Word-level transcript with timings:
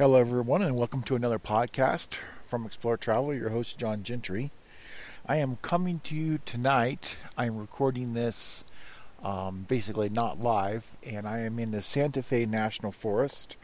Hello, 0.00 0.18
everyone, 0.18 0.62
and 0.62 0.78
welcome 0.78 1.02
to 1.02 1.14
another 1.14 1.38
podcast 1.38 2.20
from 2.40 2.64
Explore 2.64 2.96
Travel. 2.96 3.34
Your 3.34 3.50
host, 3.50 3.78
John 3.78 4.02
Gentry. 4.02 4.50
I 5.26 5.36
am 5.36 5.58
coming 5.60 6.00
to 6.04 6.14
you 6.14 6.38
tonight. 6.46 7.18
I'm 7.36 7.58
recording 7.58 8.14
this 8.14 8.64
um, 9.22 9.66
basically 9.68 10.08
not 10.08 10.40
live, 10.40 10.96
and 11.02 11.28
I 11.28 11.40
am 11.40 11.58
in 11.58 11.72
the 11.72 11.82
Santa 11.82 12.22
Fe 12.22 12.46
National 12.46 12.92
Forest, 12.92 13.58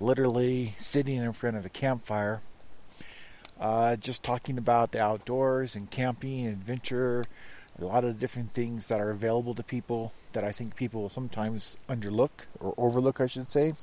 literally 0.00 0.74
sitting 0.78 1.18
in 1.18 1.32
front 1.32 1.56
of 1.56 1.64
a 1.64 1.68
campfire, 1.68 2.40
uh, 3.60 3.94
just 3.94 4.24
talking 4.24 4.58
about 4.58 4.90
the 4.90 5.00
outdoors 5.00 5.76
and 5.76 5.88
camping 5.88 6.44
and 6.44 6.54
adventure, 6.54 7.22
a 7.80 7.84
lot 7.84 8.02
of 8.02 8.18
different 8.18 8.50
things 8.50 8.88
that 8.88 9.00
are 9.00 9.10
available 9.10 9.54
to 9.54 9.62
people 9.62 10.12
that 10.32 10.42
I 10.42 10.50
think 10.50 10.74
people 10.74 11.08
sometimes 11.08 11.76
underlook 11.88 12.48
or 12.58 12.74
overlook, 12.76 13.20
I 13.20 13.28
should 13.28 13.48
say. 13.48 13.74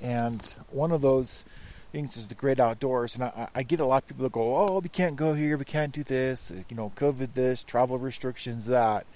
And 0.00 0.42
one 0.70 0.92
of 0.92 1.00
those 1.00 1.44
things 1.92 2.16
is 2.16 2.28
the 2.28 2.34
great 2.34 2.58
outdoors. 2.58 3.14
And 3.14 3.24
I, 3.24 3.48
I, 3.54 3.62
get 3.62 3.80
a 3.80 3.86
lot 3.86 4.02
of 4.02 4.08
people 4.08 4.24
that 4.24 4.32
go, 4.32 4.56
oh, 4.56 4.80
we 4.80 4.88
can't 4.88 5.16
go 5.16 5.34
here, 5.34 5.56
we 5.56 5.64
can't 5.64 5.92
do 5.92 6.02
this, 6.02 6.52
you 6.68 6.76
know, 6.76 6.92
COVID 6.96 7.34
this, 7.34 7.62
travel 7.62 7.98
restrictions 7.98 8.66
that. 8.66 9.06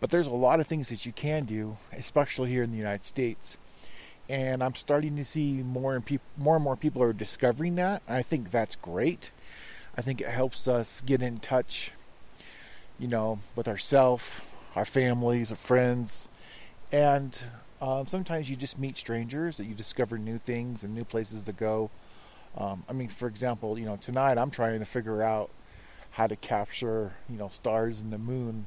But 0.00 0.10
there's 0.10 0.26
a 0.26 0.32
lot 0.32 0.60
of 0.60 0.66
things 0.66 0.88
that 0.88 1.06
you 1.06 1.12
can 1.12 1.44
do, 1.44 1.76
especially 1.92 2.50
here 2.50 2.62
in 2.62 2.70
the 2.70 2.76
United 2.76 3.04
States. 3.04 3.58
And 4.28 4.62
I'm 4.62 4.74
starting 4.74 5.16
to 5.16 5.24
see 5.24 5.62
more 5.62 5.94
and 5.94 6.20
more 6.36 6.56
and 6.56 6.64
more 6.64 6.76
people 6.76 7.02
are 7.02 7.12
discovering 7.12 7.76
that. 7.76 8.02
I 8.08 8.22
think 8.22 8.50
that's 8.50 8.76
great. 8.76 9.30
I 9.96 10.02
think 10.02 10.20
it 10.20 10.28
helps 10.28 10.66
us 10.66 11.02
get 11.04 11.22
in 11.22 11.38
touch, 11.38 11.92
you 12.98 13.08
know, 13.08 13.38
with 13.56 13.68
ourselves, 13.68 14.40
our 14.74 14.84
families, 14.84 15.50
our 15.50 15.56
friends, 15.56 16.28
and 16.92 17.44
um, 17.80 18.06
sometimes 18.06 18.50
you 18.50 18.56
just 18.56 18.78
meet 18.78 18.96
strangers 18.96 19.56
that 19.56 19.64
you 19.64 19.74
discover 19.74 20.18
new 20.18 20.38
things 20.38 20.84
and 20.84 20.94
new 20.94 21.04
places 21.04 21.44
to 21.44 21.52
go. 21.52 21.90
Um, 22.56 22.84
I 22.88 22.92
mean, 22.92 23.08
for 23.08 23.28
example, 23.28 23.78
you 23.78 23.86
know, 23.86 23.96
tonight 23.96 24.36
I'm 24.36 24.50
trying 24.50 24.78
to 24.80 24.84
figure 24.84 25.22
out 25.22 25.50
how 26.12 26.26
to 26.26 26.36
capture, 26.36 27.14
you 27.28 27.36
know, 27.36 27.48
stars 27.48 28.00
and 28.00 28.12
the 28.12 28.18
moon 28.18 28.66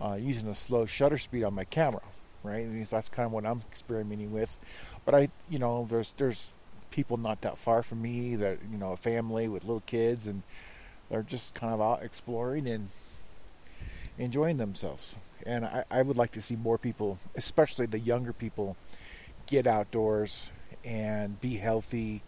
uh, 0.00 0.14
using 0.20 0.48
a 0.48 0.54
slow 0.54 0.84
shutter 0.84 1.18
speed 1.18 1.44
on 1.44 1.54
my 1.54 1.64
camera, 1.64 2.02
right? 2.42 2.64
And 2.64 2.84
that's 2.84 3.08
kind 3.08 3.26
of 3.26 3.32
what 3.32 3.46
I'm 3.46 3.62
experimenting 3.70 4.32
with. 4.32 4.58
But 5.04 5.14
I, 5.14 5.28
you 5.48 5.58
know, 5.58 5.86
there's 5.88 6.12
there's 6.16 6.50
people 6.90 7.16
not 7.16 7.40
that 7.42 7.56
far 7.56 7.82
from 7.82 8.02
me 8.02 8.36
that 8.36 8.58
you 8.70 8.76
know, 8.76 8.92
a 8.92 8.96
family 8.96 9.48
with 9.48 9.64
little 9.64 9.82
kids, 9.86 10.26
and 10.26 10.42
they're 11.08 11.22
just 11.22 11.54
kind 11.54 11.72
of 11.72 11.80
out 11.80 12.02
exploring 12.02 12.66
and 12.66 12.88
enjoying 14.18 14.56
themselves. 14.56 15.16
And 15.44 15.64
I, 15.64 15.84
I 15.90 16.02
would 16.02 16.16
like 16.16 16.32
to 16.32 16.40
see 16.40 16.56
more 16.56 16.78
people, 16.78 17.18
especially 17.34 17.86
the 17.86 17.98
younger 17.98 18.32
people, 18.32 18.76
get 19.46 19.66
outdoors 19.66 20.50
and 20.84 21.40
be 21.40 21.56
healthy, 21.56 22.22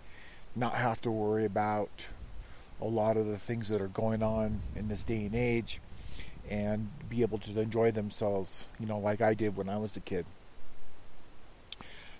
not 0.55 0.75
have 0.75 1.01
to 1.03 1.11
worry 1.11 1.45
about 1.45 2.09
a 2.81 2.87
lot 2.87 3.17
of 3.17 3.27
the 3.27 3.37
things 3.37 3.69
that 3.69 3.81
are 3.81 3.89
going 3.89 4.23
on 4.23 4.61
in 4.77 4.89
this 4.89 5.03
day 5.03 5.27
and 5.27 5.35
age, 5.35 5.81
and 6.49 6.91
be 7.09 7.23
able 7.23 7.39
to 7.39 7.61
enjoy 7.61 7.91
themselves, 7.91 8.67
you 8.79 8.87
know, 8.87 8.99
like 8.99 9.21
I 9.21 9.35
did 9.35 9.57
when 9.57 9.69
I 9.69 9.79
was 9.79 9.97
a 9.97 10.01
kid. 10.01 10.27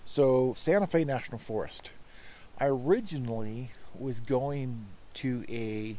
So, 0.05 0.53
Santa 0.57 0.87
Fe 0.87 1.03
National 1.03 1.37
Forest. 1.37 1.91
I 2.59 2.65
originally 2.65 3.69
was 3.97 4.19
going 4.19 4.87
to 5.15 5.45
a 5.47 5.97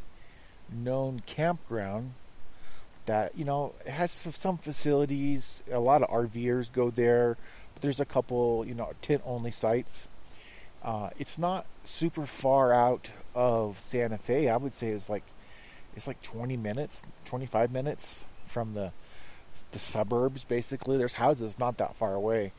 known 0.71 1.21
campground 1.25 2.13
that 3.11 3.37
you 3.37 3.45
know 3.45 3.75
it 3.85 3.91
has 3.91 4.13
some 4.13 4.57
facilities. 4.57 5.65
A 5.71 5.81
lot 5.81 6.03
of 6.03 6.09
RVers 6.11 6.73
go 6.73 6.91
there, 6.91 7.37
but 7.75 7.83
there's 7.83 7.99
a 7.99 8.05
couple 8.05 8.65
you 8.65 8.75
know 8.75 8.93
tent 9.03 9.23
only 9.27 9.51
sites. 9.51 10.07
Uh, 10.85 11.11
it's 11.19 11.37
not 11.37 11.67
super 11.83 12.25
far 12.25 12.73
out 12.73 13.11
of 13.35 13.81
Santa 13.81 14.17
Fe. 14.17 14.49
I 14.49 14.57
would 14.57 14.75
say 14.75 14.91
it's 14.91 15.11
like 15.11 15.25
it's 15.97 16.07
like 16.07 16.23
20 16.23 16.57
minutes, 16.57 17.03
25 17.25 17.73
minutes 17.73 18.27
from 18.47 18.75
the 18.75 18.93
the 19.73 19.81
suburbs. 19.81 20.45
Basically, 20.45 20.97
there's 20.97 21.15
houses 21.15 21.59
not 21.59 21.79
that 21.79 21.97
far 21.97 22.15
away. 22.15 22.53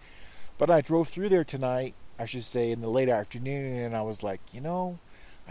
But 0.58 0.70
I 0.70 0.82
drove 0.82 1.08
through 1.08 1.30
there 1.30 1.46
tonight. 1.46 1.94
I 2.20 2.26
should 2.26 2.44
say 2.44 2.72
in 2.72 2.82
the 2.82 2.90
late 2.90 3.10
afternoon, 3.10 3.78
and 3.78 3.96
I 3.96 4.02
was 4.02 4.22
like, 4.22 4.42
you 4.52 4.60
know, 4.60 5.00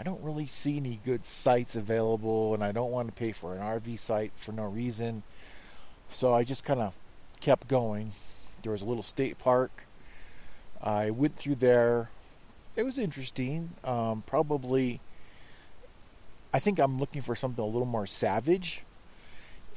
I 0.01 0.03
don't 0.03 0.23
really 0.23 0.47
see 0.47 0.77
any 0.77 0.99
good 1.05 1.23
sites 1.23 1.75
available, 1.75 2.55
and 2.55 2.63
I 2.63 2.71
don't 2.71 2.89
want 2.89 3.09
to 3.09 3.13
pay 3.13 3.31
for 3.31 3.53
an 3.53 3.61
RV 3.61 3.99
site 3.99 4.31
for 4.35 4.51
no 4.51 4.63
reason. 4.63 5.21
So 6.09 6.33
I 6.33 6.43
just 6.43 6.63
kind 6.63 6.79
of 6.79 6.95
kept 7.39 7.67
going. 7.67 8.11
There 8.63 8.71
was 8.71 8.81
a 8.81 8.85
little 8.85 9.03
state 9.03 9.37
park. 9.37 9.85
I 10.81 11.11
went 11.11 11.35
through 11.35 11.53
there. 11.53 12.09
It 12.75 12.81
was 12.81 12.97
interesting. 12.97 13.75
Um, 13.83 14.23
probably, 14.25 15.01
I 16.51 16.57
think 16.57 16.79
I'm 16.79 16.97
looking 16.97 17.21
for 17.21 17.35
something 17.35 17.63
a 17.63 17.67
little 17.67 17.85
more 17.85 18.07
savage. 18.07 18.81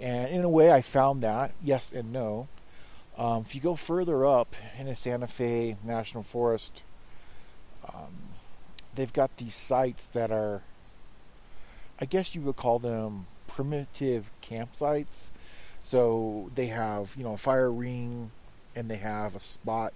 And 0.00 0.30
in 0.30 0.42
a 0.42 0.48
way, 0.48 0.72
I 0.72 0.80
found 0.80 1.22
that. 1.22 1.52
Yes 1.62 1.92
and 1.92 2.14
no. 2.14 2.48
Um, 3.18 3.42
if 3.42 3.54
you 3.54 3.60
go 3.60 3.74
further 3.74 4.24
up 4.24 4.56
in 4.78 4.86
the 4.86 4.94
Santa 4.94 5.26
Fe 5.26 5.76
National 5.84 6.22
Forest, 6.22 6.82
um, 7.86 8.33
they've 8.94 9.12
got 9.12 9.36
these 9.36 9.54
sites 9.54 10.06
that 10.08 10.30
are, 10.30 10.62
I 12.00 12.04
guess 12.04 12.34
you 12.34 12.40
would 12.42 12.56
call 12.56 12.78
them 12.78 13.26
primitive 13.46 14.30
campsites. 14.42 15.30
So 15.82 16.50
they 16.54 16.66
have, 16.66 17.14
you 17.16 17.24
know, 17.24 17.34
a 17.34 17.38
fire 17.38 17.70
ring 17.70 18.30
and 18.74 18.90
they 18.90 18.96
have 18.96 19.34
a 19.34 19.40
spot 19.40 19.92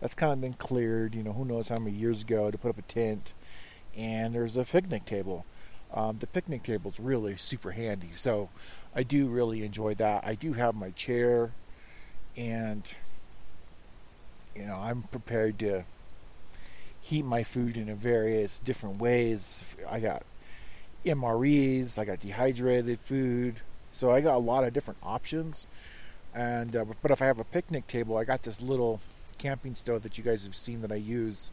that's 0.00 0.14
kind 0.14 0.32
of 0.32 0.40
been 0.40 0.54
cleared, 0.54 1.14
you 1.14 1.22
know, 1.22 1.32
who 1.32 1.44
knows 1.44 1.68
how 1.68 1.76
many 1.76 1.96
years 1.96 2.22
ago 2.22 2.50
to 2.50 2.58
put 2.58 2.70
up 2.70 2.78
a 2.78 2.82
tent. 2.82 3.34
And 3.96 4.34
there's 4.34 4.56
a 4.56 4.64
picnic 4.64 5.04
table. 5.04 5.44
Um, 5.92 6.18
the 6.18 6.26
picnic 6.26 6.62
table 6.62 6.90
is 6.90 7.00
really 7.00 7.36
super 7.36 7.72
handy. 7.72 8.10
So 8.12 8.48
I 8.94 9.02
do 9.02 9.28
really 9.28 9.64
enjoy 9.64 9.94
that. 9.94 10.24
I 10.24 10.34
do 10.34 10.52
have 10.52 10.74
my 10.74 10.90
chair 10.90 11.52
and, 12.36 12.92
you 14.54 14.66
know, 14.66 14.76
I'm 14.76 15.02
prepared 15.02 15.58
to 15.60 15.84
heat 17.00 17.24
my 17.24 17.42
food 17.42 17.76
in 17.76 17.88
a 17.88 17.94
various 17.94 18.58
different 18.58 18.98
ways. 18.98 19.76
I 19.88 20.00
got 20.00 20.22
MREs, 21.04 21.98
I 21.98 22.04
got 22.04 22.20
dehydrated 22.20 22.98
food, 23.00 23.62
so 23.92 24.12
I 24.12 24.20
got 24.20 24.34
a 24.34 24.38
lot 24.38 24.64
of 24.64 24.72
different 24.72 25.00
options. 25.02 25.66
And 26.34 26.76
uh, 26.76 26.84
but 27.02 27.10
if 27.10 27.22
I 27.22 27.26
have 27.26 27.40
a 27.40 27.44
picnic 27.44 27.86
table, 27.86 28.16
I 28.16 28.24
got 28.24 28.42
this 28.42 28.60
little 28.60 29.00
camping 29.38 29.74
stove 29.74 30.02
that 30.02 30.18
you 30.18 30.24
guys 30.24 30.44
have 30.44 30.54
seen 30.54 30.82
that 30.82 30.92
I 30.92 30.96
use. 30.96 31.50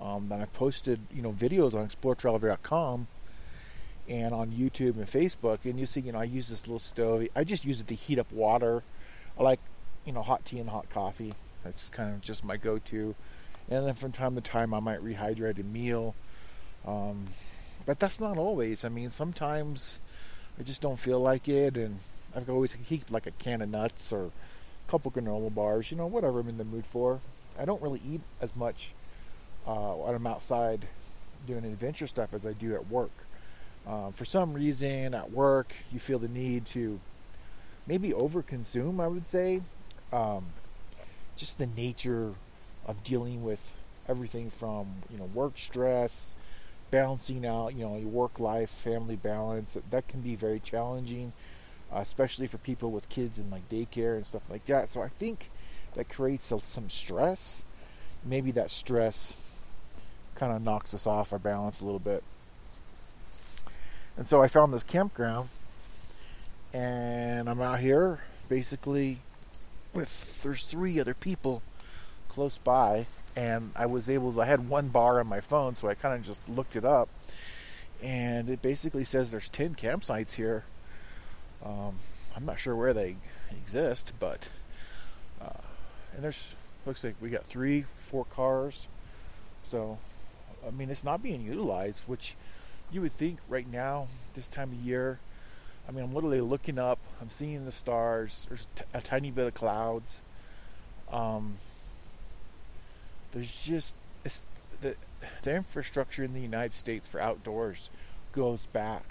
Um, 0.00 0.28
that 0.28 0.40
I've 0.40 0.52
posted, 0.52 1.00
you 1.12 1.22
know, 1.22 1.30
videos 1.32 1.72
on 1.74 1.86
ExploreTravel.com 1.86 3.06
and 4.08 4.34
on 4.34 4.50
YouTube 4.50 4.96
and 4.96 5.06
Facebook. 5.06 5.64
And 5.64 5.78
you 5.78 5.86
see, 5.86 6.00
you 6.00 6.10
know, 6.10 6.18
I 6.18 6.24
use 6.24 6.48
this 6.48 6.66
little 6.66 6.80
stove. 6.80 7.28
I 7.36 7.44
just 7.44 7.64
use 7.64 7.80
it 7.80 7.86
to 7.86 7.94
heat 7.94 8.18
up 8.18 8.30
water. 8.32 8.82
I 9.38 9.42
like, 9.44 9.60
you 10.04 10.12
know, 10.12 10.22
hot 10.22 10.44
tea 10.44 10.58
and 10.58 10.68
hot 10.68 10.90
coffee. 10.90 11.32
That's 11.62 11.88
kind 11.88 12.12
of 12.12 12.20
just 12.20 12.44
my 12.44 12.56
go-to 12.56 13.14
and 13.70 13.86
then 13.86 13.94
from 13.94 14.12
time 14.12 14.34
to 14.34 14.40
time 14.40 14.74
I 14.74 14.80
might 14.80 15.00
rehydrate 15.00 15.58
a 15.58 15.62
meal. 15.62 16.14
Um, 16.86 17.26
but 17.86 17.98
that's 17.98 18.20
not 18.20 18.38
always. 18.38 18.84
I 18.84 18.88
mean, 18.88 19.10
sometimes 19.10 20.00
I 20.58 20.62
just 20.62 20.80
don't 20.80 20.98
feel 20.98 21.20
like 21.20 21.48
it, 21.48 21.76
and 21.76 21.98
I've 22.34 22.48
always 22.48 22.74
keep 22.74 23.10
like 23.10 23.26
a 23.26 23.30
can 23.32 23.62
of 23.62 23.70
nuts 23.70 24.12
or 24.12 24.26
a 24.26 24.90
couple 24.90 25.10
granola 25.10 25.54
bars, 25.54 25.90
you 25.90 25.96
know, 25.96 26.06
whatever 26.06 26.40
I'm 26.40 26.48
in 26.48 26.58
the 26.58 26.64
mood 26.64 26.86
for. 26.86 27.20
I 27.58 27.64
don't 27.64 27.82
really 27.82 28.00
eat 28.08 28.20
as 28.40 28.56
much 28.56 28.92
uh, 29.66 29.92
when 29.92 30.14
I'm 30.14 30.26
outside 30.26 30.86
doing 31.46 31.64
adventure 31.64 32.06
stuff 32.06 32.34
as 32.34 32.46
I 32.46 32.52
do 32.52 32.74
at 32.74 32.88
work. 32.88 33.12
Uh, 33.86 34.10
for 34.10 34.24
some 34.24 34.54
reason, 34.54 35.14
at 35.14 35.30
work, 35.30 35.74
you 35.92 35.98
feel 35.98 36.18
the 36.18 36.28
need 36.28 36.64
to 36.66 37.00
maybe 37.86 38.10
overconsume. 38.10 39.02
I 39.02 39.08
would 39.08 39.26
say, 39.26 39.60
um, 40.12 40.46
just 41.36 41.58
the 41.58 41.66
nature 41.66 42.32
of 42.86 43.02
dealing 43.04 43.42
with 43.42 43.76
everything 44.08 44.50
from 44.50 44.86
you 45.10 45.18
know 45.18 45.24
work 45.24 45.58
stress, 45.58 46.36
balancing 46.90 47.46
out 47.46 47.74
you 47.74 47.84
know 47.84 47.96
your 47.96 48.08
work 48.08 48.38
life 48.38 48.70
family 48.70 49.16
balance. 49.16 49.76
That, 49.90 50.08
can 50.08 50.20
be 50.20 50.34
very 50.34 50.60
challenging, 50.60 51.32
uh, 51.92 51.98
especially 51.98 52.46
for 52.46 52.58
people 52.58 52.90
with 52.90 53.08
kids 53.08 53.38
in 53.38 53.50
like 53.50 53.68
daycare 53.68 54.16
and 54.16 54.26
stuff 54.26 54.42
like 54.50 54.64
that. 54.66 54.88
So 54.88 55.02
I 55.02 55.08
think 55.08 55.50
that 55.94 56.08
creates 56.08 56.52
some 56.60 56.88
stress. 56.88 57.64
Maybe 58.24 58.50
that 58.52 58.70
stress 58.70 59.60
kind 60.34 60.52
of 60.52 60.62
knocks 60.62 60.94
us 60.94 61.06
off 61.06 61.32
our 61.32 61.38
balance 61.38 61.80
a 61.80 61.84
little 61.84 62.00
bit. 62.00 62.24
And 64.16 64.26
so 64.26 64.42
I 64.42 64.48
found 64.48 64.72
this 64.72 64.82
campground, 64.82 65.48
and 66.72 67.48
I'm 67.48 67.60
out 67.60 67.80
here 67.80 68.20
basically 68.48 69.18
with 69.92 70.42
there's 70.42 70.64
three 70.64 71.00
other 71.00 71.14
people 71.14 71.62
close 72.34 72.58
by, 72.58 73.06
and 73.36 73.70
I 73.76 73.86
was 73.86 74.10
able 74.10 74.32
to, 74.32 74.40
I 74.40 74.46
had 74.46 74.68
one 74.68 74.88
bar 74.88 75.20
on 75.20 75.26
my 75.26 75.40
phone, 75.40 75.74
so 75.74 75.88
I 75.88 75.94
kind 75.94 76.14
of 76.14 76.22
just 76.22 76.48
looked 76.48 76.76
it 76.76 76.84
up, 76.84 77.08
and 78.02 78.50
it 78.50 78.60
basically 78.60 79.04
says 79.04 79.30
there's 79.30 79.48
10 79.48 79.74
campsites 79.76 80.34
here. 80.34 80.64
Um, 81.64 81.94
I'm 82.36 82.44
not 82.44 82.58
sure 82.58 82.74
where 82.74 82.92
they 82.92 83.16
exist, 83.50 84.12
but, 84.18 84.48
uh, 85.40 85.62
and 86.14 86.24
there's, 86.24 86.56
looks 86.84 87.04
like 87.04 87.14
we 87.20 87.30
got 87.30 87.44
three, 87.44 87.82
four 87.94 88.24
cars, 88.24 88.88
so 89.62 89.98
I 90.66 90.70
mean, 90.70 90.90
it's 90.90 91.04
not 91.04 91.22
being 91.22 91.42
utilized, 91.42 92.04
which 92.06 92.36
you 92.90 93.00
would 93.02 93.12
think 93.12 93.38
right 93.48 93.70
now, 93.70 94.06
this 94.34 94.48
time 94.48 94.72
of 94.72 94.78
year. 94.78 95.18
I 95.88 95.92
mean, 95.92 96.04
I'm 96.04 96.14
literally 96.14 96.40
looking 96.40 96.78
up. 96.78 96.98
I'm 97.20 97.30
seeing 97.30 97.64
the 97.64 97.72
stars. 97.72 98.46
There's 98.48 98.66
t- 98.74 98.84
a 98.94 99.00
tiny 99.00 99.30
bit 99.30 99.46
of 99.46 99.54
clouds. 99.54 100.22
Um, 101.12 101.54
there's 103.34 103.64
just 103.64 103.96
the 104.80 104.96
the 105.42 105.54
infrastructure 105.54 106.24
in 106.24 106.32
the 106.32 106.40
United 106.40 106.72
States 106.72 107.06
for 107.08 107.20
outdoors 107.20 107.90
goes 108.32 108.66
back 108.66 109.04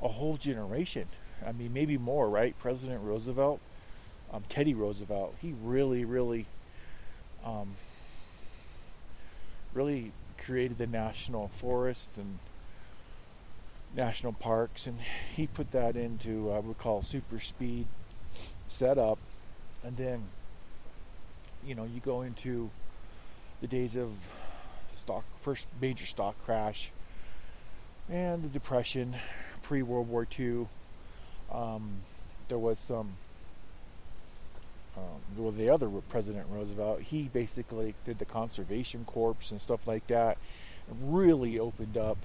a 0.00 0.08
whole 0.08 0.36
generation. 0.36 1.06
I 1.46 1.52
mean, 1.52 1.72
maybe 1.72 1.98
more, 1.98 2.28
right? 2.28 2.58
President 2.58 3.02
Roosevelt, 3.02 3.60
um, 4.32 4.44
Teddy 4.48 4.74
Roosevelt, 4.74 5.34
he 5.40 5.54
really, 5.62 6.04
really, 6.04 6.46
um, 7.44 7.70
really 9.74 10.12
created 10.36 10.78
the 10.78 10.86
national 10.86 11.48
forest 11.48 12.18
and 12.18 12.38
national 13.94 14.32
parks, 14.32 14.86
and 14.86 14.98
he 15.34 15.46
put 15.46 15.70
that 15.72 15.96
into 15.96 16.52
uh, 16.52 16.60
we 16.60 16.74
call 16.74 17.02
super 17.02 17.38
speed 17.38 17.86
setup, 18.66 19.18
and 19.82 19.96
then 19.96 20.24
you 21.64 21.74
know 21.74 21.84
you 21.84 22.00
go 22.00 22.22
into 22.22 22.70
the 23.60 23.66
days 23.66 23.96
of 23.96 24.30
stock 24.92 25.24
first 25.36 25.68
major 25.80 26.06
stock 26.06 26.34
crash 26.44 26.90
and 28.08 28.42
the 28.42 28.48
depression 28.48 29.14
pre 29.62 29.82
World 29.82 30.08
War 30.08 30.26
II. 30.38 30.66
Um, 31.52 32.00
there 32.48 32.58
was 32.58 32.78
some. 32.78 33.16
Um, 34.96 35.20
well, 35.36 35.52
the 35.52 35.70
other 35.70 35.88
President 36.08 36.46
Roosevelt, 36.50 37.02
he 37.02 37.28
basically 37.28 37.94
did 38.04 38.18
the 38.18 38.24
conservation 38.24 39.04
corps 39.04 39.36
and 39.50 39.60
stuff 39.60 39.86
like 39.86 40.08
that, 40.08 40.38
and 40.90 41.16
really 41.16 41.56
opened 41.58 41.96
up 41.96 42.18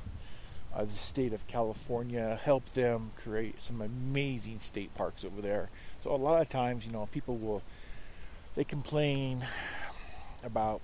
uh, 0.74 0.84
the 0.84 0.92
state 0.92 1.34
of 1.34 1.46
California, 1.46 2.40
helped 2.44 2.74
them 2.74 3.12
create 3.16 3.62
some 3.62 3.80
amazing 3.80 4.58
state 4.58 4.92
parks 4.96 5.24
over 5.24 5.40
there. 5.40 5.70
So 6.00 6.16
a 6.16 6.18
lot 6.18 6.42
of 6.42 6.50
times, 6.50 6.88
you 6.88 6.92
know, 6.92 7.08
people 7.12 7.38
will 7.38 7.62
they 8.56 8.64
complain 8.64 9.46
about 10.44 10.82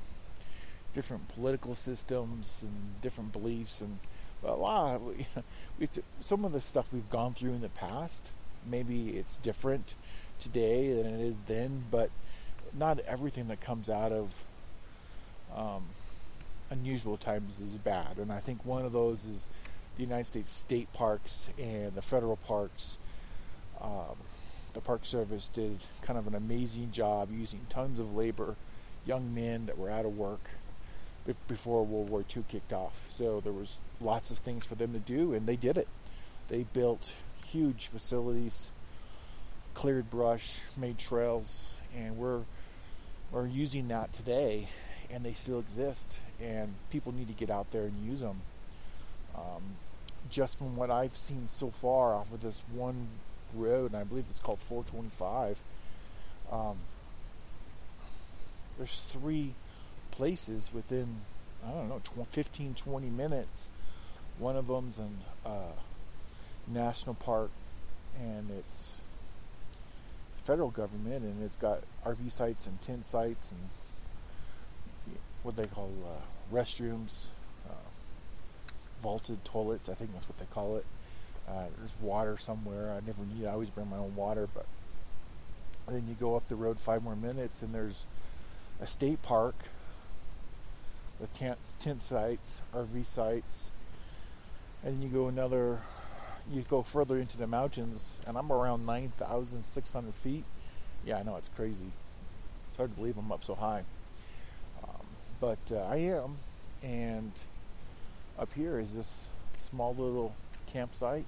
different 0.93 1.27
political 1.29 1.75
systems 1.75 2.63
and 2.63 3.01
different 3.01 3.31
beliefs 3.31 3.81
and 3.81 3.99
a 4.43 4.53
lot 4.53 4.95
of, 4.95 5.03
we 5.79 5.89
some 6.19 6.45
of 6.45 6.51
the 6.51 6.61
stuff 6.61 6.93
we've 6.93 7.09
gone 7.09 7.33
through 7.33 7.53
in 7.53 7.61
the 7.61 7.69
past 7.69 8.31
maybe 8.65 9.09
it's 9.09 9.37
different 9.37 9.95
today 10.39 10.93
than 10.93 11.05
it 11.05 11.19
is 11.19 11.43
then 11.43 11.83
but 11.91 12.09
not 12.77 12.99
everything 13.01 13.47
that 13.47 13.59
comes 13.59 13.89
out 13.89 14.11
of 14.11 14.43
um, 15.55 15.83
unusual 16.69 17.17
times 17.17 17.59
is 17.59 17.77
bad. 17.77 18.17
And 18.17 18.31
i 18.31 18.39
think 18.39 18.65
one 18.65 18.85
of 18.85 18.91
those 18.91 19.25
is 19.25 19.49
the 19.95 20.03
united 20.03 20.25
states 20.25 20.51
state 20.51 20.91
parks 20.93 21.49
and 21.57 21.93
the 21.93 22.01
federal 22.01 22.37
parks. 22.37 22.97
Um, 23.81 24.17
the 24.73 24.81
park 24.81 25.05
service 25.05 25.47
did 25.47 25.79
kind 26.01 26.19
of 26.19 26.27
an 26.27 26.35
amazing 26.35 26.91
job 26.91 27.29
using 27.31 27.61
tons 27.69 27.99
of 27.99 28.15
labor 28.15 28.55
young 29.05 29.33
men 29.33 29.65
that 29.65 29.77
were 29.77 29.89
out 29.89 30.05
of 30.05 30.17
work 30.17 30.49
before 31.47 31.85
World 31.85 32.09
War 32.09 32.23
II 32.35 32.43
kicked 32.47 32.73
off. 32.73 33.05
So 33.09 33.39
there 33.39 33.53
was 33.53 33.81
lots 34.01 34.31
of 34.31 34.39
things 34.39 34.65
for 34.65 34.75
them 34.75 34.93
to 34.93 34.99
do, 34.99 35.33
and 35.33 35.47
they 35.47 35.55
did 35.55 35.77
it. 35.77 35.87
They 36.47 36.63
built 36.63 37.15
huge 37.45 37.87
facilities, 37.87 38.71
cleared 39.73 40.09
brush, 40.09 40.61
made 40.77 40.97
trails, 40.97 41.75
and 41.95 42.17
we're 42.17 42.41
we're 43.31 43.47
using 43.47 43.87
that 43.89 44.11
today, 44.11 44.69
and 45.11 45.23
they 45.23 45.33
still 45.33 45.59
exist. 45.59 46.19
And 46.41 46.75
people 46.89 47.11
need 47.11 47.27
to 47.27 47.33
get 47.33 47.49
out 47.49 47.71
there 47.71 47.83
and 47.83 48.05
use 48.05 48.21
them. 48.21 48.41
Um, 49.35 49.77
just 50.29 50.57
from 50.57 50.75
what 50.75 50.89
I've 50.89 51.15
seen 51.15 51.47
so 51.47 51.69
far 51.69 52.13
off 52.13 52.33
of 52.33 52.41
this 52.41 52.63
one 52.73 53.07
road, 53.53 53.91
and 53.91 54.01
I 54.01 54.03
believe 54.03 54.25
it's 54.29 54.39
called 54.39 54.59
425. 54.59 55.61
Um, 56.51 56.77
there's 58.77 59.01
three 59.01 59.53
places 60.11 60.71
within, 60.73 61.21
I 61.65 61.71
don't 61.71 61.89
know, 61.89 62.01
15, 62.29 62.73
20 62.75 63.09
minutes. 63.09 63.69
One 64.37 64.55
of 64.55 64.67
them's 64.67 64.99
in 64.99 65.19
uh, 65.45 65.73
national 66.67 67.15
park, 67.15 67.51
and 68.17 68.49
it's 68.51 69.01
federal 70.43 70.71
government, 70.71 71.23
and 71.23 71.43
it's 71.43 71.55
got 71.55 71.81
RV 72.05 72.31
sites 72.31 72.65
and 72.65 72.79
tent 72.81 73.05
sites 73.05 73.51
and 73.51 73.69
what 75.43 75.55
they 75.55 75.67
call 75.67 75.91
uh, 76.05 76.55
restrooms, 76.55 77.27
uh, 77.69 77.73
vaulted 79.01 79.43
toilets. 79.45 79.89
I 79.89 79.93
think 79.93 80.13
that's 80.13 80.27
what 80.27 80.37
they 80.37 80.45
call 80.45 80.75
it. 80.77 80.85
Uh, 81.47 81.65
there's 81.77 81.95
water 82.01 82.37
somewhere. 82.37 82.91
I 82.91 83.05
never 83.05 83.23
need. 83.25 83.45
I 83.47 83.51
always 83.51 83.69
bring 83.69 83.89
my 83.89 83.97
own 83.97 84.15
water, 84.15 84.47
but 84.53 84.65
then 85.87 86.05
you 86.07 86.15
go 86.19 86.35
up 86.35 86.47
the 86.47 86.55
road 86.55 86.79
five 86.79 87.03
more 87.03 87.15
minutes, 87.15 87.61
and 87.61 87.73
there's 87.73 88.05
a 88.81 88.87
state 88.87 89.21
park 89.21 89.55
the 91.19 91.27
tent, 91.27 91.57
tent 91.79 92.01
sites, 92.01 92.61
RV 92.73 93.05
sites, 93.05 93.71
and 94.83 95.03
you 95.03 95.09
go 95.09 95.27
another, 95.27 95.79
you 96.51 96.61
go 96.61 96.81
further 96.81 97.17
into 97.17 97.37
the 97.37 97.47
mountains, 97.47 98.19
and 98.25 98.37
I'm 98.37 98.51
around 98.51 98.85
9,600 98.85 100.13
feet. 100.15 100.45
Yeah, 101.05 101.17
I 101.17 101.23
know 101.23 101.35
it's 101.35 101.49
crazy. 101.49 101.91
It's 102.69 102.77
hard 102.77 102.91
to 102.91 102.95
believe 102.95 103.17
I'm 103.17 103.31
up 103.31 103.43
so 103.43 103.55
high, 103.55 103.83
um, 104.83 105.05
but 105.39 105.59
uh, 105.71 105.79
I 105.81 105.97
am. 105.97 106.37
And 106.81 107.31
up 108.37 108.53
here 108.53 108.79
is 108.79 108.95
this 108.95 109.27
small 109.57 109.93
little 109.93 110.33
campsite. 110.67 111.25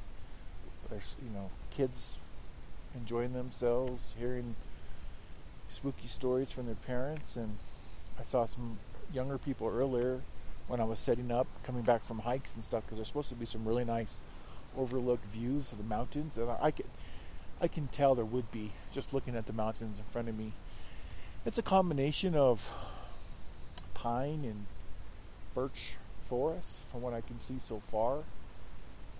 There's 0.89 1.15
you 1.23 1.33
know 1.33 1.49
kids 1.69 2.19
enjoying 2.95 3.33
themselves, 3.33 4.15
hearing 4.19 4.55
spooky 5.69 6.07
stories 6.07 6.51
from 6.51 6.65
their 6.65 6.75
parents, 6.75 7.35
and 7.35 7.57
I 8.19 8.23
saw 8.23 8.45
some 8.45 8.77
younger 9.13 9.37
people 9.37 9.67
earlier 9.67 10.21
when 10.67 10.79
I 10.79 10.83
was 10.83 10.99
setting 10.99 11.31
up, 11.31 11.47
coming 11.63 11.81
back 11.81 12.03
from 12.03 12.19
hikes 12.19 12.55
and 12.55 12.63
stuff, 12.63 12.83
because 12.85 12.97
there's 12.97 13.07
supposed 13.07 13.29
to 13.29 13.35
be 13.35 13.45
some 13.45 13.65
really 13.65 13.85
nice 13.85 14.21
overlooked 14.77 15.25
views 15.25 15.71
of 15.71 15.77
the 15.77 15.83
mountains, 15.83 16.37
and 16.37 16.49
I, 16.49 16.71
can 16.71 16.85
I 17.59 17.67
can 17.67 17.87
tell 17.87 18.15
there 18.15 18.23
would 18.23 18.51
be 18.51 18.71
just 18.91 19.13
looking 19.13 19.35
at 19.35 19.47
the 19.47 19.53
mountains 19.53 19.99
in 19.99 20.05
front 20.05 20.29
of 20.29 20.37
me. 20.37 20.53
It's 21.45 21.57
a 21.57 21.63
combination 21.63 22.35
of 22.35 22.71
pine 23.93 24.45
and 24.45 24.65
birch 25.53 25.95
forest, 26.21 26.83
from 26.89 27.01
what 27.01 27.13
I 27.13 27.21
can 27.21 27.39
see 27.39 27.59
so 27.59 27.79
far. 27.79 28.19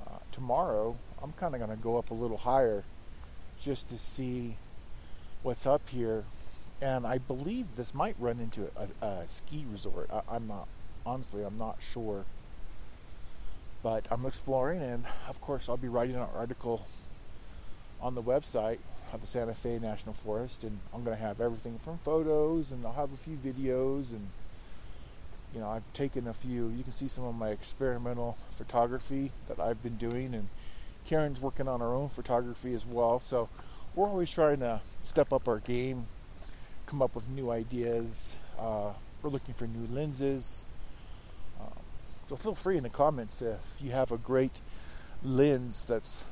Uh, 0.08 0.20
tomorrow, 0.32 0.96
I'm 1.22 1.34
kind 1.34 1.54
of 1.54 1.60
going 1.60 1.76
to 1.76 1.84
go 1.84 1.98
up 1.98 2.10
a 2.10 2.14
little 2.14 2.38
higher 2.38 2.84
just 3.60 3.90
to 3.90 3.98
see 3.98 4.56
what's 5.44 5.68
up 5.68 5.90
here 5.90 6.24
and 6.82 7.06
I 7.06 7.20
believe 7.20 7.76
this 7.76 7.94
might 7.94 8.16
run 8.20 8.40
into 8.40 8.70
a, 8.76 9.06
a 9.06 9.30
ski 9.30 9.66
resort. 9.72 10.10
I, 10.12 10.36
am 10.36 10.48
not 10.48 10.68
honestly, 11.06 11.44
I'm 11.44 11.58
not 11.58 11.78
sure, 11.80 12.26
but 13.84 14.08
I'm 14.10 14.26
exploring, 14.26 14.82
and 14.82 15.06
of 15.30 15.40
course, 15.42 15.70
I'll 15.70 15.78
be 15.78 15.88
writing 15.88 16.16
an 16.16 16.28
article 16.36 16.86
on 18.02 18.16
the 18.16 18.24
website 18.24 18.80
of 19.14 19.22
the 19.22 19.28
Santa 19.28 19.54
Fe 19.54 19.78
National 19.78 20.14
Forest, 20.14 20.64
and 20.64 20.80
I'm 20.94 21.04
going 21.04 21.16
to 21.16 21.24
have 21.24 21.40
everything 21.40 21.78
from 21.78 22.00
photos, 22.00 22.72
and 22.72 22.86
I'll 22.86 22.94
have 22.94 23.14
a 23.14 23.18
few 23.18 23.38
videos, 23.38 24.12
and 24.12 24.30
you 25.54 25.60
know, 25.60 25.70
I've 25.70 25.94
taken 25.94 26.28
a 26.28 26.34
few. 26.34 26.70
You 26.70 26.84
can 26.84 26.94
see 26.94 27.08
some 27.08 27.26
of 27.26 27.36
my 27.36 27.50
experimental 27.50 28.38
photography 28.50 29.32
that 29.48 29.60
I've 29.60 29.84
been 29.84 29.98
doing, 29.98 30.34
and 30.34 30.48
Karen's 31.06 31.42
working 31.42 31.68
on 31.68 31.80
her 31.80 31.94
own 31.94 32.08
photography 32.08 32.74
as 32.74 32.86
well. 32.86 33.20
So 33.20 33.50
we're 33.94 34.08
always 34.08 34.32
trying 34.32 34.60
to 34.60 34.82
step 35.04 35.34
up 35.34 35.48
our 35.48 35.60
game 35.60 36.08
come 36.92 37.02
up 37.02 37.16
with 37.16 37.30
new 37.30 37.50
ideas. 37.50 38.38
Uh, 38.60 38.92
we're 39.22 39.30
looking 39.30 39.54
for 39.54 39.66
new 39.66 39.88
lenses. 39.96 40.66
Um, 41.58 41.72
so 42.28 42.36
feel 42.36 42.54
free 42.54 42.76
in 42.76 42.84
the 42.84 42.90
comments 42.90 43.42
if 43.42 43.62
you 43.80 43.92
have 43.92 44.12
a 44.12 44.18
great 44.18 44.60
lens 45.24 45.88
that's 45.88 46.26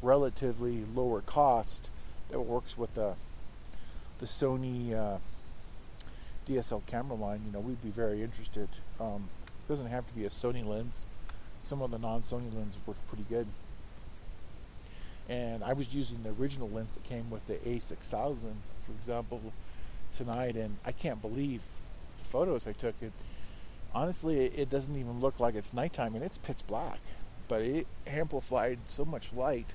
relatively 0.00 0.86
lower 0.94 1.20
cost 1.20 1.90
that 2.30 2.40
works 2.40 2.78
with 2.78 2.94
the 2.94 3.16
the 4.18 4.24
Sony 4.24 4.94
uh, 4.94 5.18
DSL 6.48 6.86
camera 6.86 7.14
line. 7.14 7.42
You 7.44 7.52
know, 7.52 7.60
we'd 7.60 7.82
be 7.82 7.90
very 7.90 8.22
interested. 8.22 8.68
Um, 8.98 9.28
it 9.62 9.68
doesn't 9.68 9.88
have 9.88 10.06
to 10.06 10.14
be 10.14 10.24
a 10.24 10.30
Sony 10.30 10.66
lens. 10.66 11.04
Some 11.60 11.82
of 11.82 11.90
the 11.90 11.98
non-Sony 11.98 12.52
lenses 12.56 12.80
work 12.86 12.96
pretty 13.08 13.26
good. 13.28 13.46
And 15.28 15.62
I 15.62 15.74
was 15.74 15.94
using 15.94 16.22
the 16.22 16.30
original 16.30 16.70
lens 16.70 16.94
that 16.94 17.04
came 17.04 17.28
with 17.28 17.46
the 17.46 17.56
A6000, 17.56 18.38
for 18.80 18.92
example, 18.98 19.52
tonight, 20.18 20.56
and 20.56 20.78
I 20.84 20.92
can't 20.92 21.22
believe 21.22 21.62
the 22.18 22.24
photos 22.24 22.66
I 22.66 22.72
took. 22.72 22.94
It 23.00 23.12
honestly, 23.94 24.46
it 24.46 24.68
doesn't 24.68 24.96
even 24.96 25.20
look 25.20 25.38
like 25.40 25.54
it's 25.54 25.72
nighttime, 25.72 26.14
and 26.14 26.24
it's 26.24 26.36
pitch 26.36 26.66
black, 26.66 26.98
but 27.46 27.62
it 27.62 27.86
amplified 28.06 28.80
so 28.86 29.04
much 29.04 29.32
light 29.32 29.74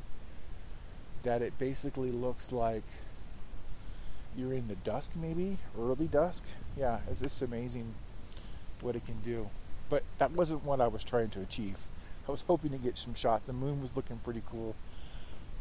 that 1.24 1.42
it 1.42 1.58
basically 1.58 2.12
looks 2.12 2.52
like 2.52 2.84
you're 4.36 4.54
in 4.54 4.68
the 4.68 4.76
dusk, 4.76 5.12
maybe 5.16 5.58
early 5.80 6.08
dusk. 6.08 6.44
Yeah, 6.78 7.00
it's 7.10 7.22
just 7.22 7.42
amazing 7.42 7.96
what 8.82 8.96
it 8.96 9.06
can 9.06 9.22
do. 9.22 9.48
but 9.90 10.04
that 10.18 10.32
wasn't 10.32 10.64
what 10.66 10.82
I 10.82 10.88
was 10.88 11.04
trying 11.04 11.30
to 11.30 11.42
achieve. 11.42 11.88
I 12.28 12.32
was 12.32 12.42
hoping 12.48 12.72
to 12.72 12.78
get 12.78 12.98
some 12.98 13.14
shots. 13.14 13.46
The 13.46 13.54
moon 13.54 13.82
was 13.82 13.96
looking 13.96 14.18
pretty 14.18 14.42
cool 14.50 14.76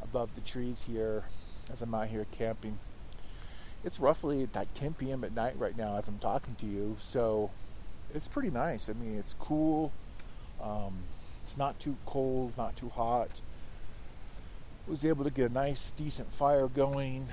above 0.03 0.35
the 0.35 0.41
trees 0.41 0.85
here 0.85 1.25
as 1.71 1.83
I'm 1.83 1.95
out 1.95 2.09
here 2.09 2.27
camping. 2.33 2.79
It's 3.85 3.99
roughly 3.99 4.49
like 4.55 4.73
10 4.75 4.95
p.m. 4.95 5.25
at 5.25 5.35
night 5.35 5.55
right 5.59 5.77
now 5.77 5.97
as 5.97 6.07
I'm 6.09 6.19
talking 6.19 6.55
to 6.57 6.67
you, 6.67 6.97
so 7.01 7.51
it's 8.15 8.29
pretty 8.29 8.51
nice. 8.51 8.89
I 8.89 8.93
mean, 8.93 9.19
it's 9.19 9.35
cool. 9.35 9.93
Um, 10.63 10.99
it's 11.43 11.59
not 11.59 11.81
too 11.81 11.97
cold, 12.07 12.57
not 12.57 12.77
too 12.77 12.91
hot. 12.91 13.41
Was 14.87 15.05
able 15.05 15.25
to 15.25 15.31
get 15.31 15.51
a 15.51 15.53
nice, 15.53 15.91
decent 15.91 16.33
fire 16.33 16.69
going. 16.69 17.27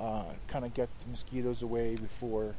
Uh, 0.00 0.24
kind 0.46 0.64
of 0.64 0.74
get 0.74 0.88
the 1.00 1.08
mosquitoes 1.08 1.62
away 1.62 1.96
before 1.96 2.54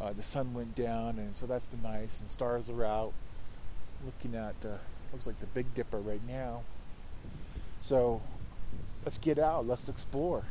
uh, 0.00 0.12
the 0.12 0.22
sun 0.22 0.54
went 0.54 0.74
down, 0.74 1.18
and 1.18 1.36
so 1.36 1.46
that's 1.46 1.66
been 1.66 1.82
nice. 1.82 2.20
And 2.20 2.30
stars 2.30 2.68
are 2.70 2.84
out. 2.84 3.12
Looking 4.04 4.36
at 4.36 4.54
uh, 4.64 4.78
looks 5.12 5.26
like 5.26 5.40
the 5.40 5.46
Big 5.46 5.74
Dipper 5.74 5.98
right 5.98 6.26
now. 6.26 6.62
So 7.80 8.20
let's 9.04 9.18
get 9.18 9.38
out. 9.38 9.66
Let's 9.66 9.88
explore. 9.88 10.44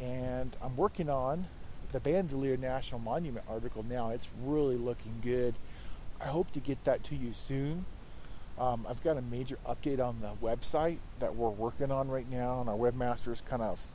And 0.00 0.56
I'm 0.62 0.76
working 0.76 1.08
on 1.08 1.46
the 1.92 2.00
Bandelier 2.00 2.58
National 2.58 3.00
Monument 3.00 3.44
article 3.48 3.84
now. 3.88 4.10
It's 4.10 4.28
really 4.42 4.76
looking 4.76 5.16
good. 5.22 5.54
I 6.20 6.26
hope 6.26 6.50
to 6.52 6.60
get 6.60 6.82
that 6.84 7.02
to 7.04 7.16
you 7.16 7.32
soon. 7.32 7.84
Um, 8.58 8.86
I've 8.88 9.02
got 9.02 9.16
a 9.16 9.22
major 9.22 9.58
update 9.66 10.00
on 10.00 10.20
the 10.20 10.30
website 10.44 10.98
that 11.20 11.34
we're 11.34 11.48
working 11.48 11.90
on 11.90 12.08
right 12.08 12.30
now, 12.30 12.60
and 12.60 12.68
our 12.68 12.76
webmaster 12.76 13.28
is 13.28 13.40
kind 13.40 13.62
of 13.62 13.86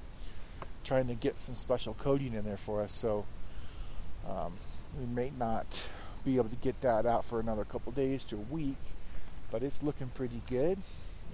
trying 0.84 1.08
to 1.08 1.14
get 1.14 1.38
some 1.38 1.56
special 1.56 1.94
coding 1.94 2.34
in 2.34 2.44
there 2.44 2.58
for 2.58 2.82
us. 2.82 2.92
So 2.92 3.26
um, 4.28 4.54
we 4.98 5.06
may 5.06 5.32
not 5.38 5.88
be 6.26 6.38
able 6.38 6.50
to 6.50 6.56
get 6.56 6.82
that 6.82 7.06
out 7.06 7.24
for 7.24 7.40
another 7.40 7.64
couple 7.64 7.92
days 7.92 8.24
to 8.26 8.36
a 8.36 8.54
week, 8.54 8.78
but 9.52 9.64
it's 9.64 9.84
looking 9.84 10.08
pretty 10.08 10.42
good. 10.50 10.80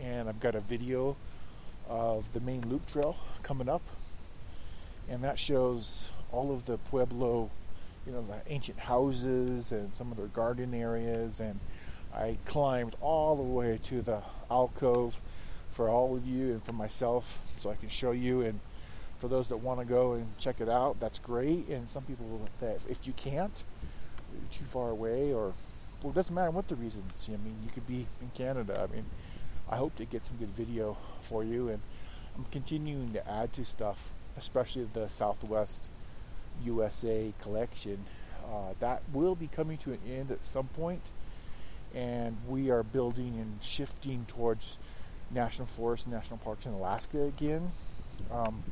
And 0.02 0.28
I've 0.28 0.40
got 0.40 0.56
a 0.56 0.60
video 0.60 1.16
of 1.88 2.32
the 2.34 2.40
main 2.40 2.68
loop 2.70 2.86
trail 2.86 3.16
coming 3.42 3.70
up, 3.70 3.82
and 5.10 5.24
that 5.24 5.40
shows 5.40 6.12
all 6.32 6.52
of 6.52 6.66
the 6.66 6.78
Pueblo, 6.78 7.50
you 8.06 8.12
know, 8.12 8.22
the 8.22 8.52
ancient 8.52 8.80
houses 8.80 9.72
and 9.72 9.94
some 9.94 10.12
of 10.12 10.18
their 10.18 10.28
garden 10.28 10.74
areas. 10.74 11.40
And 11.40 11.60
I 12.14 12.38
climbed 12.46 12.96
all 13.02 13.36
the 13.36 13.44
way 13.44 13.80
to 13.84 14.02
the 14.02 14.22
alcove 14.50 15.22
for 15.72 15.90
all 15.90 16.16
of 16.16 16.26
you 16.26 16.52
and 16.52 16.64
for 16.64 16.74
myself 16.74 17.56
so 17.60 17.70
I 17.70 17.76
can 17.76 17.90
show 17.90 18.12
you. 18.12 18.42
And 18.42 18.60
for 19.18 19.28
those 19.28 19.48
that 19.50 19.58
want 19.58 19.80
to 19.80 19.86
go 19.86 20.14
and 20.14 20.38
check 20.38 20.60
it 20.60 20.70
out, 20.70 21.00
that's 21.00 21.20
great. 21.20 21.68
And 21.68 21.88
some 21.88 22.04
people 22.04 22.48
that 22.60 22.82
if 22.90 23.06
you 23.08 23.14
can't, 23.14 23.64
you're 24.34 24.52
too 24.52 24.66
far 24.66 24.90
away, 24.90 25.32
or 25.32 25.54
well, 26.02 26.12
it 26.12 26.16
doesn't 26.16 26.34
matter 26.34 26.52
what 26.52 26.68
the 26.68 26.76
reasons. 26.76 27.30
I 27.30 27.32
mean, 27.32 27.56
you 27.64 27.70
could 27.72 27.88
be 27.88 28.08
in 28.22 28.30
Canada. 28.34 28.88
I 28.90 28.94
mean, 28.94 29.06
I 29.70 29.78
hope 29.78 29.96
to 29.96 30.06
get 30.06 30.26
some 30.26 30.38
good 30.38 30.50
video 30.50 30.98
for 31.22 31.44
you, 31.44 31.70
and 31.70 31.82
I'm 32.36 32.46
continuing 32.46 33.14
to 33.14 33.28
add 33.30 33.54
to 33.54 33.66
stuff, 33.66 34.14
especially 34.38 34.88
the 34.94 35.08
Southwest 35.08 35.90
USA 36.64 37.34
collection. 37.42 38.06
Uh, 38.46 38.74
that 38.80 39.02
will 39.14 39.36
be 39.36 39.48
coming 39.48 39.78
to 39.78 39.94
an 39.94 40.00
end 40.08 40.32
at 40.32 40.44
some 40.44 40.68
point, 40.68 41.12
and 41.96 42.38
we 42.48 42.70
are 42.70 42.84
building 42.84 43.40
and 43.40 43.64
shifting 43.64 44.26
towards 44.28 44.78
national 45.32 45.66
forests 45.66 46.06
and 46.06 46.14
national 46.14 46.38
parks 46.38 46.66
in 46.66 46.74
Alaska 46.74 47.22
again. 47.24 47.72
Um, 48.32 48.64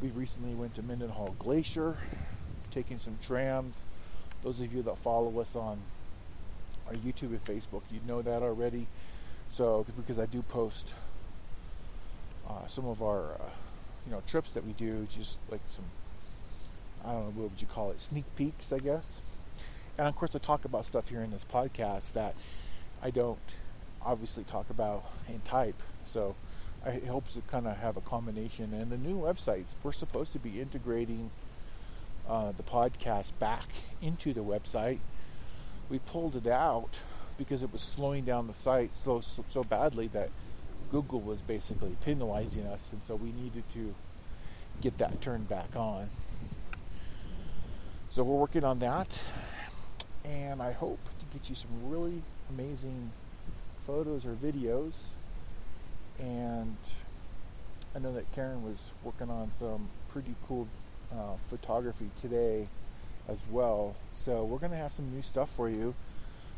we 0.00 0.08
recently 0.08 0.54
went 0.54 0.74
to 0.76 0.82
Mendenhall 0.82 1.34
Glacier, 1.38 1.96
taking 2.70 2.98
some 2.98 3.18
trams. 3.20 3.84
Those 4.42 4.60
of 4.60 4.72
you 4.72 4.82
that 4.82 4.96
follow 4.96 5.40
us 5.40 5.56
on 5.56 5.80
our 6.86 6.94
YouTube 6.94 7.30
and 7.30 7.44
Facebook, 7.44 7.82
you 7.90 8.00
know 8.06 8.22
that 8.22 8.42
already. 8.42 8.86
So 9.48 9.84
because 9.96 10.18
I 10.18 10.26
do 10.26 10.42
post 10.42 10.94
uh, 12.48 12.66
some 12.66 12.86
of 12.86 13.02
our 13.02 13.32
uh, 13.32 13.50
you 14.08 14.14
know 14.14 14.22
trips 14.26 14.52
that 14.52 14.64
we 14.64 14.72
do, 14.72 15.06
just 15.10 15.38
like 15.50 15.60
some 15.66 15.84
I 17.04 17.12
don't 17.12 17.24
know 17.24 17.42
what 17.42 17.50
would 17.50 17.60
you 17.60 17.66
call 17.66 17.90
it, 17.90 18.00
sneak 18.00 18.24
peeks, 18.36 18.72
I 18.72 18.78
guess. 18.78 19.20
And 19.98 20.08
of 20.08 20.16
course, 20.16 20.34
I 20.34 20.38
talk 20.38 20.64
about 20.64 20.86
stuff 20.86 21.10
here 21.10 21.20
in 21.20 21.30
this 21.30 21.44
podcast 21.44 22.14
that 22.14 22.34
I 23.02 23.10
don't 23.10 23.54
obviously 24.02 24.44
talk 24.44 24.70
about 24.70 25.04
in 25.28 25.40
type. 25.40 25.80
So 26.04 26.36
I 26.84 26.92
hope 27.06 27.28
to 27.28 27.40
kind 27.42 27.66
of 27.66 27.76
have 27.76 27.96
a 27.96 28.00
combination. 28.00 28.72
And 28.72 28.90
the 28.90 28.96
new 28.96 29.20
websites, 29.20 29.74
we're 29.82 29.92
supposed 29.92 30.32
to 30.32 30.38
be 30.38 30.60
integrating 30.60 31.30
uh, 32.28 32.52
the 32.56 32.62
podcast 32.62 33.32
back 33.38 33.68
into 34.00 34.32
the 34.32 34.42
website. 34.42 34.98
We 35.90 35.98
pulled 35.98 36.36
it 36.36 36.46
out 36.46 37.00
because 37.36 37.62
it 37.62 37.72
was 37.72 37.82
slowing 37.82 38.24
down 38.24 38.46
the 38.46 38.52
site 38.52 38.94
so, 38.94 39.20
so, 39.20 39.44
so 39.48 39.62
badly 39.62 40.08
that 40.08 40.30
Google 40.90 41.20
was 41.20 41.42
basically 41.42 41.96
penalizing 42.04 42.66
us, 42.66 42.92
and 42.92 43.02
so 43.02 43.14
we 43.14 43.32
needed 43.32 43.68
to 43.70 43.94
get 44.80 44.98
that 44.98 45.20
turned 45.20 45.48
back 45.48 45.76
on. 45.76 46.08
So 48.08 48.22
we're 48.22 48.36
working 48.38 48.64
on 48.64 48.78
that, 48.78 49.20
and 50.24 50.62
I 50.62 50.72
hope 50.72 51.00
to 51.18 51.26
get 51.26 51.50
you 51.50 51.54
some 51.54 51.70
really 51.84 52.22
amazing 52.48 53.12
photos 53.80 54.24
or 54.24 54.32
videos. 54.32 55.08
And 56.18 56.76
I 57.94 57.98
know 57.98 58.12
that 58.14 58.32
Karen 58.32 58.64
was 58.64 58.92
working 59.04 59.30
on 59.30 59.52
some 59.52 59.88
pretty 60.08 60.34
cool 60.46 60.68
uh, 61.12 61.36
photography 61.36 62.10
today 62.16 62.68
as 63.28 63.46
well. 63.50 63.94
So 64.14 64.44
we're 64.44 64.58
going 64.58 64.72
to 64.72 64.78
have 64.78 64.92
some 64.92 65.12
new 65.14 65.22
stuff 65.22 65.50
for 65.50 65.68
you, 65.68 65.94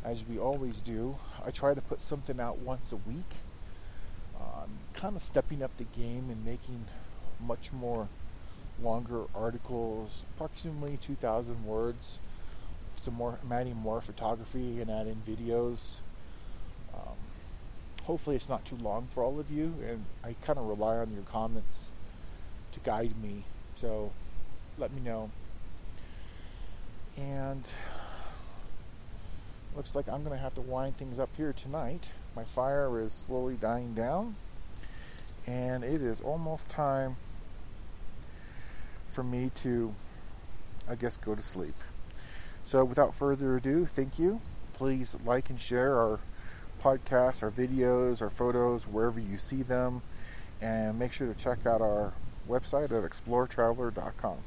as 0.04 0.25
we 0.26 0.38
always 0.38 0.80
do. 0.80 1.16
I 1.44 1.50
try 1.50 1.75
to 1.75 1.80
put 1.80 2.00
something 2.00 2.38
out 2.38 2.58
once 2.58 2.92
a 2.92 2.96
week. 2.96 3.34
Kind 4.94 5.16
of 5.16 5.22
stepping 5.22 5.62
up 5.62 5.76
the 5.76 5.84
game 5.84 6.28
and 6.30 6.44
making 6.44 6.84
much 7.38 7.72
more 7.72 8.08
longer 8.82 9.24
articles, 9.34 10.24
approximately 10.34 10.96
2,000 10.96 11.64
words. 11.64 12.18
Some 13.02 13.14
more, 13.14 13.38
I'm 13.42 13.52
adding 13.52 13.76
more 13.76 14.00
photography 14.00 14.80
and 14.80 14.90
adding 14.90 15.22
videos. 15.26 15.96
Um, 16.92 17.16
hopefully, 18.04 18.36
it's 18.36 18.48
not 18.48 18.64
too 18.64 18.76
long 18.76 19.08
for 19.10 19.22
all 19.22 19.38
of 19.38 19.50
you, 19.50 19.74
and 19.86 20.04
I 20.24 20.34
kind 20.42 20.58
of 20.58 20.66
rely 20.66 20.96
on 20.96 21.12
your 21.12 21.22
comments 21.22 21.92
to 22.72 22.80
guide 22.80 23.14
me. 23.22 23.44
So, 23.74 24.12
let 24.76 24.92
me 24.92 25.00
know. 25.00 25.30
And 27.16 27.70
looks 29.76 29.94
like 29.94 30.08
I'm 30.08 30.24
going 30.24 30.36
to 30.36 30.42
have 30.42 30.54
to 30.54 30.60
wind 30.60 30.96
things 30.96 31.18
up 31.18 31.30
here 31.36 31.52
tonight. 31.52 32.10
My 32.34 32.44
fire 32.44 33.00
is 33.00 33.12
slowly 33.12 33.56
dying 33.56 33.94
down, 33.94 34.34
and 35.47 35.85
it 35.85 36.02
is 36.02 36.20
almost 36.20 36.68
time 36.68 37.16
for 39.11 39.23
me 39.23 39.50
to, 39.56 39.92
I 40.88 40.94
guess, 40.94 41.16
go 41.16 41.35
to 41.35 41.42
sleep. 41.42 41.75
So, 42.64 42.85
without 42.85 43.14
further 43.14 43.56
ado, 43.56 43.87
thank 43.87 44.18
you. 44.18 44.40
Please 44.75 45.16
like 45.25 45.50
and 45.50 45.61
share 45.61 45.97
our 45.97 46.20
podcasts, 46.82 47.42
our 47.42 47.50
videos, 47.50 48.23
our 48.23 48.30
photos, 48.30 48.87
wherever 48.87 49.20
you 49.20 49.38
see 49.38 49.62
them, 49.62 50.02
and 50.61 50.99
make 50.99 51.12
sure 51.12 51.32
to 51.32 51.38
check 51.38 51.66
out 51.66 51.80
our 51.80 52.12
website 52.49 52.85
at 52.85 53.11
exploretraveler.com. 53.11 54.38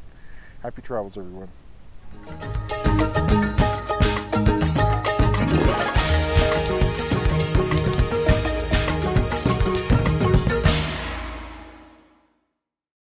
Happy 0.62 0.82
travels, 0.82 1.18
everyone. 1.18 1.50